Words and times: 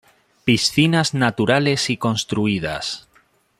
Piscinas 0.45 1.13
naturales 1.13 1.91
y 1.91 1.97
construidas. 1.97 3.07